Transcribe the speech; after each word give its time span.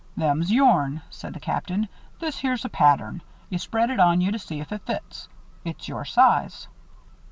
"Them's 0.17 0.51
yourn," 0.51 1.03
said 1.11 1.35
the 1.35 1.39
Captain. 1.39 1.87
"This 2.19 2.39
here's 2.39 2.65
a 2.65 2.69
pattern. 2.69 3.21
You 3.51 3.59
spread 3.59 3.91
it 3.91 3.99
on 3.99 4.19
you 4.19 4.31
to 4.31 4.39
see 4.39 4.59
if 4.59 4.71
it 4.71 4.81
fits. 4.83 5.29
It's 5.63 5.87
your 5.87 6.05
size." 6.05 6.67